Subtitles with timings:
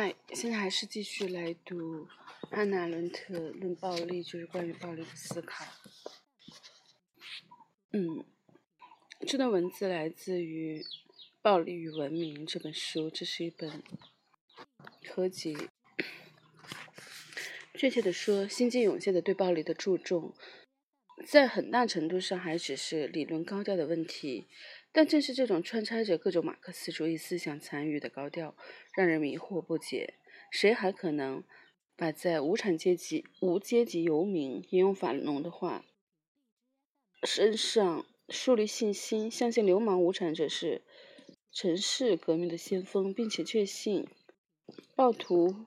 [0.00, 2.06] 嗨，现在还是继续来读
[2.52, 5.64] 安娜·伦特《论暴力》，就是关于暴力的思考。
[7.90, 8.24] 嗯，
[9.26, 10.80] 这段文字来自于
[11.42, 13.82] 《暴力与文明》这本书，这是一本
[15.12, 15.56] 合集。
[17.74, 20.32] 确切的说，心境涌现的对暴力的注重，
[21.26, 24.46] 在很大程度上还只是理论高调的问题。
[24.98, 28.56] 但正是这种穿插着各种马克思主义思想残余的高调，
[28.96, 30.14] 让人迷惑不解。
[30.50, 31.44] 谁还可能
[31.94, 35.84] 把在无产阶级、无阶级游民引用法农的话
[37.22, 40.82] 身上树立信心，相信流氓无产者是
[41.52, 44.04] 城市革命的先锋，并且确信
[44.96, 45.66] 暴徒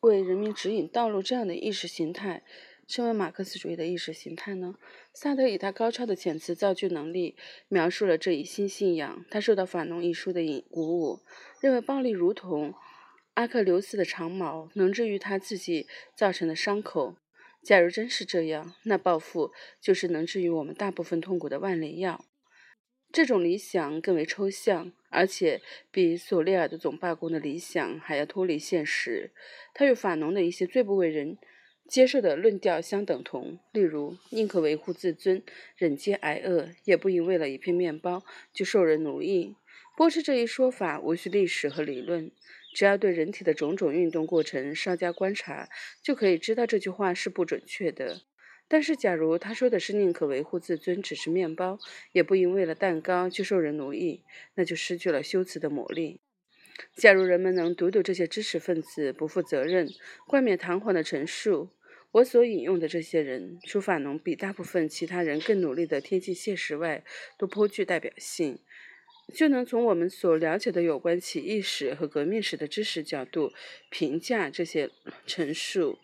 [0.00, 2.42] 为人民指引道路这样的意识形态？
[2.88, 4.74] 身为马克思主义的意识形态呢？
[5.14, 7.36] 萨德以他高超的遣词造句能力
[7.68, 9.24] 描述了这一新信仰。
[9.30, 11.20] 他受到《法农》一书的引鼓舞，
[11.60, 12.74] 认为暴力如同
[13.34, 17.16] 阿克琉斯的长矛，能治愈他自己造成的伤口。
[17.62, 22.24] 假如真是这样，那报复就是能治愈我们大部分痛苦的万灵药。
[23.10, 29.32] 这种理想更为抽象，而且比索列尔的总罢工的理想还要脱离现实。
[29.72, 31.38] 他与法农的一些最不为人。
[31.92, 35.42] 接受的论调相等同，例如宁可维护自尊，
[35.76, 39.56] 忍饥挨饿，也不应为了一片面包就受人奴役。
[39.94, 42.30] 驳斥这一说法无需历史和理论，
[42.74, 45.68] 只要对人体的种种运动过程稍加观察，
[46.02, 48.22] 就可以知道这句话是不准确的。
[48.66, 51.78] 但是，假如他说的是宁可维护自尊，只吃面包，
[52.12, 54.22] 也不应为了蛋糕就受人奴役，
[54.54, 56.20] 那就失去了修辞的魔力。
[56.96, 59.90] 假如人们能读懂这些知识分子不负责任、
[60.26, 61.68] 冠冕堂皇的陈述，
[62.12, 67.02] 我所引用的这些人，除法农比大部分其他人更努力的贴近现实外，
[67.38, 68.58] 都颇具代表性，
[69.34, 73.50] 就能从我们所了解的有关起义史和革命史的知识角度
[73.88, 74.90] 评价这些
[75.26, 75.98] 陈述，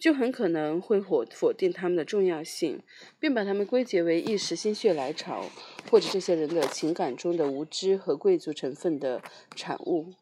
[0.00, 2.82] 就很可能会否否定他们的重要性，
[3.20, 5.48] 并把他们归结为一时心血来潮，
[5.88, 9.22] 或者这些人的情感中的无知和贵族成分的
[9.54, 10.12] 产物。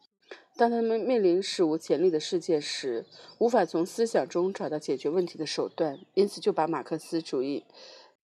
[0.56, 3.06] 当他们面临史无前例的世界时，
[3.38, 7.64] 无法从思想中找到解决问题的手段，因此就把马克思主义，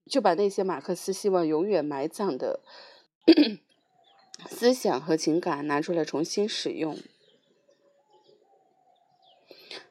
[0.06, 2.60] 就把那些马克思希望永远埋葬的
[4.48, 6.96] 思想和情感拿出来重新使用。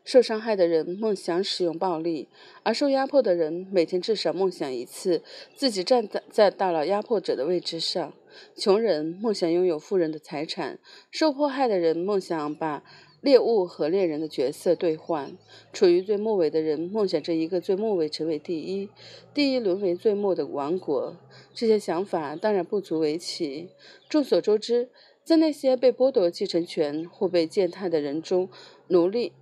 [0.04, 2.28] 受伤害的人梦想使用暴力，
[2.64, 5.22] 而受压迫的人每天至少梦想一次
[5.56, 8.14] 自己站在在大脑压迫者的位置上。
[8.56, 10.80] 穷人梦想拥有富人的财产，
[11.10, 12.84] 受迫害的人梦想把
[13.22, 15.36] 猎物和猎人的角色兑换。
[15.74, 18.90] 处于最末尾的人梦想着一个最末尾成为第一，
[19.34, 21.18] 第一沦为最末的王国。
[21.54, 23.70] 这些想法当然不足为奇。
[24.08, 24.90] 众所周知，
[25.24, 28.48] 在那些被剥夺继承权或被践踏的人中，
[28.88, 29.34] 奴隶。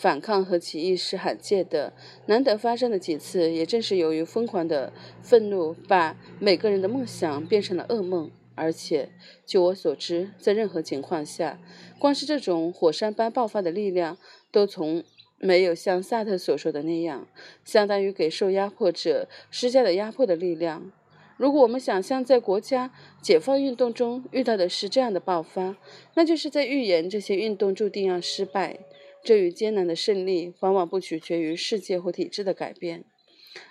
[0.00, 1.92] 反抗和起义是罕见的，
[2.24, 8.30] 难得发生的几次，也正是由于疯狂的愤怒把每个人的梦想变成了噩梦。
[8.54, 9.10] 而且，
[9.44, 11.60] 据我所知，在任何情况下，
[11.98, 14.16] 光是这种火山般爆发的力量，
[14.50, 15.04] 都从
[15.36, 17.28] 没有像萨特所说的那样，
[17.62, 20.90] 相当于给受压迫者施加的压迫的力量。
[21.36, 22.90] 如果我们想象在国家
[23.20, 25.76] 解放运动中遇到的是这样的爆发，
[26.14, 28.78] 那就是在预言这些运动注定要失败。
[29.22, 33.04] 这与艰难的胜利往往不取决于世界或体制的改变，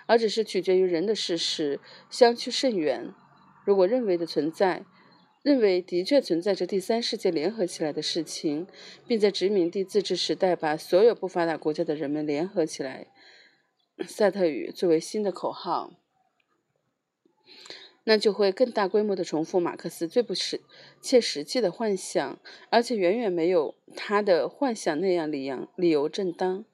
[0.06, 3.12] 而只是取决于人的事实，相去甚远。
[3.64, 4.84] 如果认为的存在，
[5.42, 8.66] 认为的确存在着第三世界联合起来的事情，
[9.06, 13.06] 并在殖民地自治时代把所有不发达国家的人们联合起来，
[14.06, 15.99] 赛特语作为新的口号。
[18.04, 20.60] 那就会更大规模地重复马克思最不实
[21.00, 22.38] 切实际的幻想，
[22.70, 26.64] 而且远远没有他的幻想那样理由理由正当。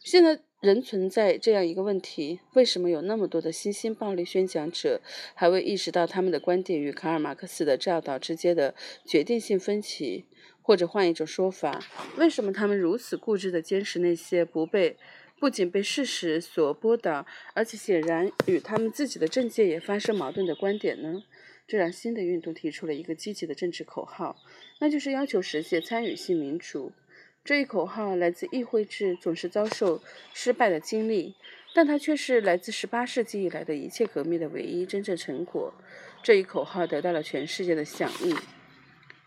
[0.00, 5.00] 现在仍存在这样一个问题：为什么有那么多的新兴暴力宣讲者
[5.34, 8.74] 还未意识到他们的观点与卡尔马克思的教导之间的
[9.04, 10.26] 决定性分歧？
[10.60, 11.82] 或者换一种说法，
[12.18, 14.98] 为什么他们如此固执地坚持那些不被？
[15.40, 17.24] 不仅被事实所驳倒，
[17.54, 21.22] 而且显然与他们自己的政界也发生矛盾的观点呢？
[21.66, 24.36] 这让新的运动提出了一个积极的政治口号，
[24.80, 26.92] 那就是要求实现参与性民主。
[27.44, 30.02] 这一口号来自议会制总是遭受
[30.34, 31.34] 失败的经历，
[31.74, 35.72] 但它却是来自18世纪以来的一切革命的唯一真正成果。
[36.22, 38.57] 这一口号得到了全世界的响应。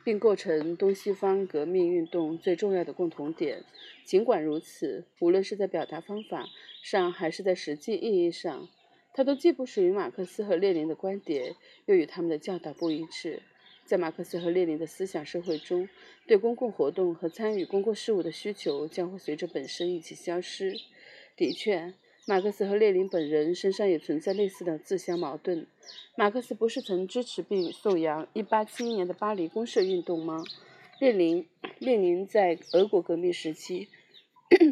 [0.04, 3.64] 并构成东西方革命运动最重要的共同点。
[4.04, 6.48] 尽管如此，无论是在表达方法
[6.84, 8.68] 上，还是在实际意义上，
[9.14, 11.56] 它都既不属于马克思和列宁的观点，
[11.86, 13.42] 又与他们的教导不一致。
[13.86, 15.90] 在马克思和列宁的思想社会中，
[16.26, 20.76] 对公共活动和参与公共事务的需求将会随着本身一起消失。
[21.36, 21.94] 的确，
[22.32, 25.68] 马克思和列宁本人身上也存在类似的自相矛盾。
[26.16, 30.46] 马克思不是曾支持并颂扬1871年的巴黎公社运动吗？
[31.02, 31.46] 列宁，
[31.80, 33.90] 列宁在俄国革命时期，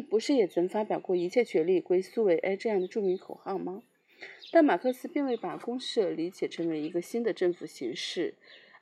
[0.08, 3.82] 不是也曾发表过“一切权力归苏维埃”这样的著名口号吗？
[4.50, 8.32] 但马克思并未把公社理解成为一个新的政府形式，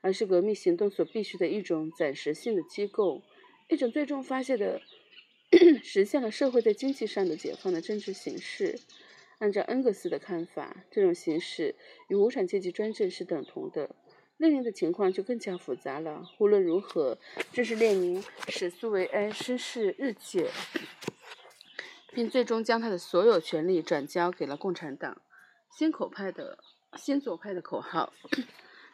[0.02, 3.22] 而是革命行动所必须的一种暂时性的机构，
[3.68, 4.80] 一种最终发现的
[5.82, 8.78] 实现了社会在经济上的解放的政治形式。
[9.38, 11.76] 按照恩格斯的看法，这种形式
[12.08, 13.94] 与无产阶级专政是等同的。
[14.36, 16.24] 列宁的情况就更加复杂了。
[16.38, 17.18] 无论如何，
[17.52, 20.48] 这是列宁使苏维埃声势日渐，
[22.12, 25.22] 并最终将他的所有权力转交给了共产党。
[25.76, 26.58] 新口派的
[26.96, 28.12] 新左派的口号，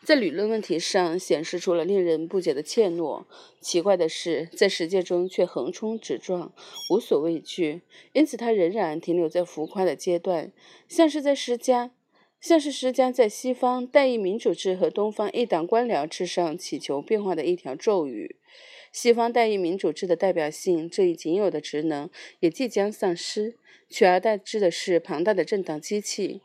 [0.04, 3.24] 在理论问题上显示出了令人不解的怯懦。
[3.60, 6.52] 奇怪的是，在实践中却横冲直撞，
[6.90, 7.80] 无所畏惧。
[8.12, 10.52] 因此，他仍然停留在浮夸的阶段，
[10.86, 11.90] 像是在施加，
[12.38, 18.36] 像是施加在西方代议民主制和东方一党官僚制上祈求变化的一条咒语。
[18.92, 22.10] 西方代议民主制的代表性这一仅有的职能
[22.40, 23.56] 也即将丧失，
[23.88, 26.42] 取而代之的是庞大的政党机器。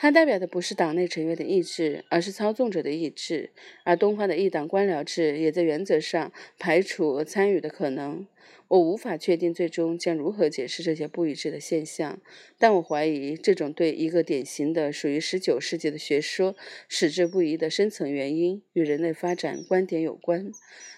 [0.00, 3.50] 它代表的不是党内成员的意志，而是操纵者的意志。
[3.82, 8.24] 而东方的一党官僚制也在原则上排除参与的可能。
[8.68, 12.20] 我无法确定最终将如何解释这些不一致的现象，
[12.58, 16.54] 但我怀疑这种对一个典型的属于19世纪的学说
[16.88, 20.50] 矢志不移的深层原因与人类发展观点有关。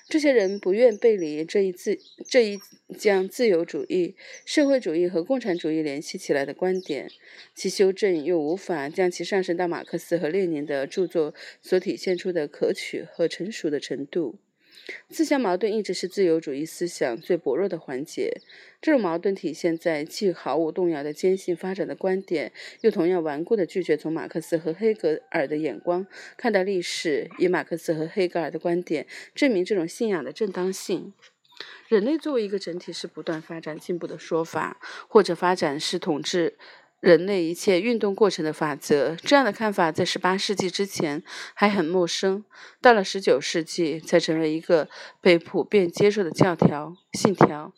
[0.08, 2.58] 这些人不愿背离这一自这一
[2.98, 7.08] 将自由主义、社会主义和共产主义联系起来的观点，
[7.54, 11.32] 其修正又无法将其上升到马克思和列宁的著作
[11.62, 14.40] 所体现出的可取和成熟的程度。
[15.08, 18.40] 自相矛盾一直是自由主义思想最薄弱的环节。
[18.80, 22.50] 这种矛盾体现在既毫无动摇的坚信发展的观点，
[22.80, 26.06] 又同样顽固地拒绝从马克思和黑格尔的眼光
[26.36, 31.12] 看待历史，以马克思和黑格尔的观点证明这种信仰的正当性。
[31.88, 36.56] 人类作为一个整体是不断发展进步的说法，或者发展是统治。
[37.00, 41.22] 人类一切运动过程的法则，这样的看法在十八世纪之前
[41.54, 42.44] 还很陌生，
[42.80, 44.88] 到了十九世纪才成为一个
[45.20, 47.72] 被普遍接受的教条信条。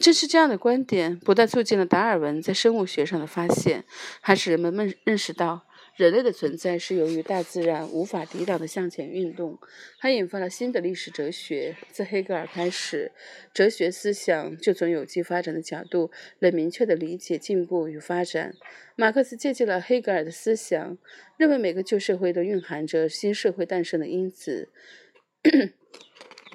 [0.00, 3.84] 正是这样的观点，不但促进了达尔文在生物学上的发现，
[4.20, 5.66] 还使人们认认识到。
[5.96, 9.60] 人类的存在是由于大自然无法抵挡的向前运动，
[9.96, 11.76] 还引发了新的历史哲学。
[11.92, 13.12] 自黑格尔开始，
[13.52, 16.10] 哲学思想就从有机发展的角度
[16.40, 18.56] 来明确地理解进步与发展。
[18.96, 20.98] 马克思借鉴了黑格尔的思想，
[21.36, 24.70] 认为每个旧社会都蕴含着新社会诞生的因子，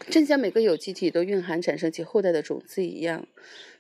[0.09, 3.25] 正像每个有机体都蕴含产生其后代的种子一样。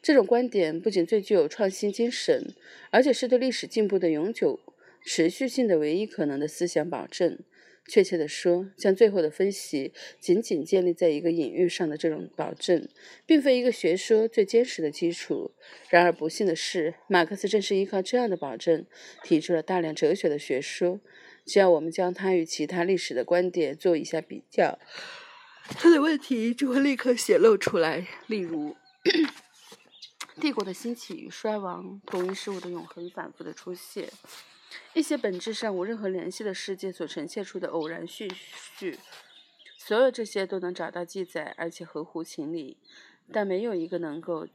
[0.01, 2.53] 这种观点不仅最具有创新精神，
[2.91, 4.57] 而且是对历史进步的永久。
[5.03, 7.39] 持续性的唯一可能的思想保证，
[7.87, 12.87] 确切地说，将最后的分析仅仅建立在一个隐喻上的这种保证，
[13.25, 15.51] 并非一个学说最坚实的基础。
[15.89, 18.85] 然而，不幸的是，马克思正是依靠这样的保证，
[19.23, 20.99] 提出了大量哲学的学说。
[21.45, 24.77] 只要我们将他与其他历史的观点做一下比较，
[25.63, 28.05] 他的问题就会立刻显露出来。
[28.27, 28.75] 例如，
[30.39, 34.09] 帝国的兴起与衰亡，同一事物的永恒反复的出现。
[34.93, 38.29] 一些本质上无任何联系的世界所呈现出的偶然序
[38.77, 38.99] 序，
[39.77, 42.77] 所有这些都能找到记载，而且合乎情理，
[43.31, 44.47] 但没有一个能够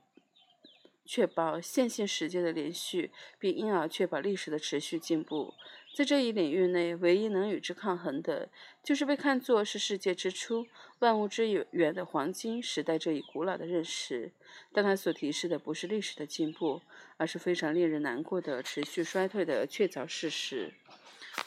[1.04, 5.54] 确保线性时间的连续，并因而确保历史的持续进步。
[5.94, 8.48] 在这一领域内，唯一能与之抗衡的，
[8.82, 10.66] 就是被看作是世界之初、
[10.98, 14.32] 万物之源的黄金时代这一古老的认识。
[14.72, 16.82] 但它所提示的不是历史的进步，
[17.16, 20.72] 而是非常令人难过的持续衰退的确凿事实。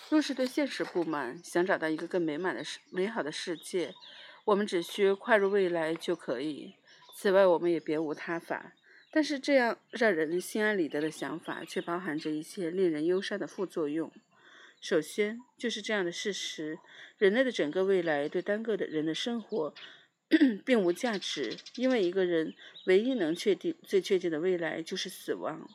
[0.10, 3.94] 若是对现实不满，想找到一个更美满的世、美好的世界，
[4.46, 6.76] 我们只需跨入未来就可以。
[7.14, 8.72] 此外，我们也别无他法。
[9.18, 14.12] 但是，这样让人心安理得的想法，却包含着一些令人忧伤的副作用。
[14.80, 16.78] 首先，就是这样的事实：
[17.18, 19.74] 人类的整个未来对单个的人的生活
[20.64, 22.54] 并无价值，因为一个人
[22.86, 25.68] 唯一能确定、最确定的未来就是死亡。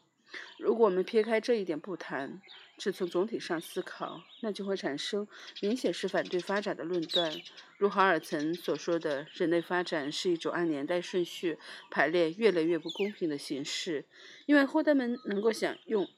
[0.61, 2.41] 如果我们撇开这一点不谈，
[2.83, 5.29] 只从总体上思考，那就会产生
[5.61, 7.33] 明显是反对发展的论断。
[7.79, 11.57] 如豪尔岑所说的，人类发展是一种按年代顺序
[11.93, 14.05] 排列、越来越不公平的形式，
[14.47, 16.09] 因为后代们能够享用。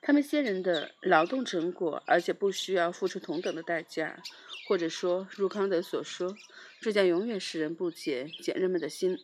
[0.00, 4.22] 他们先人的劳动成果，而且不需要付出同等的代价。
[4.66, 6.34] 或者说，如康德所说，
[6.80, 9.18] 这将永远使人不解：简人们的心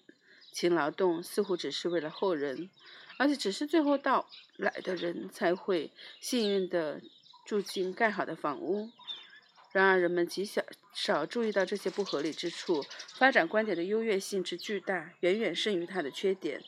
[0.53, 2.71] 勤劳动似乎只是为了后人，
[3.19, 5.91] 而且只是最后到来的人才会
[6.21, 7.01] 幸运地
[7.45, 8.91] 住进盖好的房屋。
[9.73, 12.85] 然而，人们极少少注意到这些不合理之处。
[13.15, 16.63] 发展观点的优越性之巨大，远远胜于它的缺点。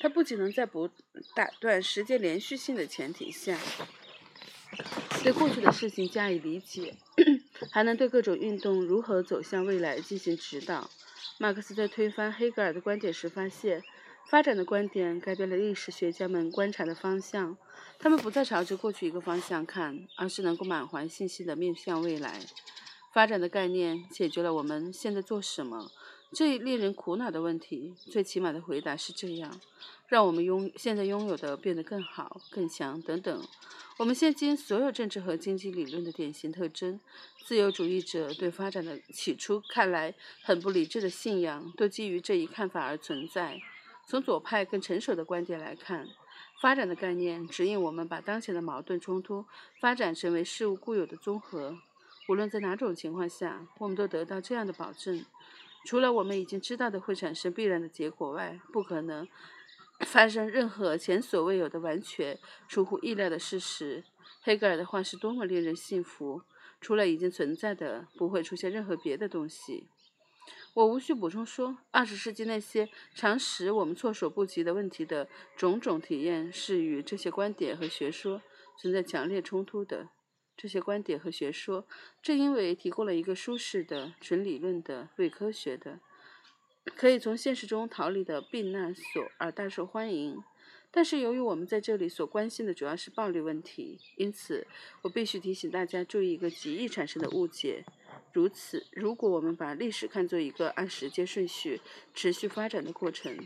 [0.00, 0.88] 它不仅能在不
[1.34, 3.58] 打断时间连续性的前提下，
[5.22, 6.94] 对过去的事情加以理解，
[7.70, 10.90] 还能对各种运动如何走向未来进行指导。
[11.38, 13.82] 马克思在推翻黑格尔的观点时发现，
[14.28, 17.56] 发展的观点改变了历史学家们观察的方向。
[17.98, 22.40] 他们不再朝着过去一个方向看，而是能够满怀信心地面向未来。
[23.12, 25.90] 发展的概念解决了我们现在做什么
[26.32, 27.94] 这一令人苦恼的问题。
[27.96, 29.58] 最起码的回答是这样。
[30.08, 33.46] 让我们拥现在拥有的变得更好、更强等等。
[33.98, 37.00] 我们现今所有政治和经济理论的典型特征，
[37.44, 43.58] 自由主义者对发展的起初看来很不理智的信仰，都基于这一看法而存在。
[44.06, 46.06] 从左派更成熟的观点来看，
[46.60, 49.46] 发展的概念指引我们把当前的矛盾冲突
[49.80, 51.78] 发展成为事物固有的综合。
[52.28, 55.24] 无论在哪种情况下，我们都得到这样的保证：
[55.86, 59.26] 除了我们已经知道的会产生必然的结果外，不可能。
[60.00, 62.38] 发生任何前所未有的、完全
[62.68, 64.04] 出乎意料的事实。
[64.42, 66.42] 黑格尔的话是多么令人信服！
[66.80, 69.88] 除了已经存在的，不会出现任何别的东西。
[70.74, 78.42] 我无需补充说，二十世纪那些常使我们措手不及的问题的种种体验，是与这些观点和学说
[78.78, 80.10] 存在强烈冲突的。
[80.56, 81.86] 这些观点和学说
[82.22, 86.00] 正因为提供了一个舒适的、纯理论的、伪科学的。
[86.94, 90.42] 可以从现实中逃离的避难所而大受欢迎，
[90.90, 94.66] 但是由于我们在这里所关心的主要是暴力问题，因此
[95.02, 97.84] 我必须提醒大家注意一个极易产生的误解。
[98.32, 101.80] 如此，如果我们把历史看作一个按时间顺序
[102.14, 103.36] 持续发展的过程，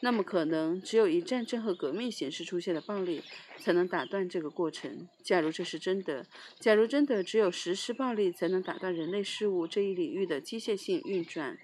[0.00, 3.22] 那么可能只有以战争和革命形式出现的暴力
[3.58, 5.08] 才能打断这个过程。
[5.22, 6.26] 假如这是真的，
[6.58, 11.58] 假如真的只有实施暴力才能打断人类事物这一领域的机械性运转，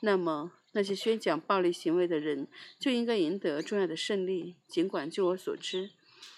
[0.00, 0.52] 那么。
[0.76, 2.46] 那些宣讲暴力行为的人
[2.78, 5.88] 就应该赢得重要的胜利，尽管就我所知，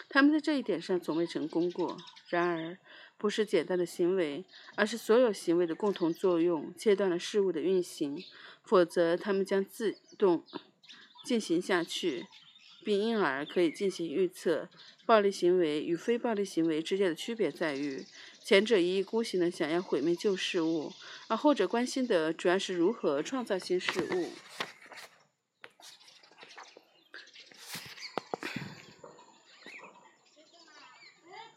[0.09, 1.97] 他们在这一点上从未成功过。
[2.29, 2.79] 然而，
[3.17, 4.45] 不是简单的行为，
[4.77, 8.23] 而是所有行为的共同作用切断了事物的运行，
[8.63, 10.45] 否则他们将自动
[11.25, 12.29] 进行下去，
[12.85, 14.69] 并因而可以进行预测。
[15.05, 18.05] 暴力行为与非暴力行为之间的区别在于。
[18.49, 20.91] 前者一意孤行的想要毁灭旧事物，
[21.27, 24.33] 而后者关心的主要是如何创造新事物。